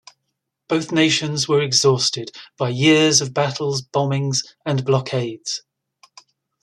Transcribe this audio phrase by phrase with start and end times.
[0.67, 5.61] Both nations were exhausted by years of battles, bombings and blockades.